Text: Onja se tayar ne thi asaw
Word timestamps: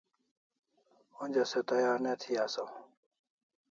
Onja 1.21 1.43
se 1.51 1.59
tayar 1.67 1.97
ne 2.03 2.13
thi 2.21 2.31
asaw 2.45 2.69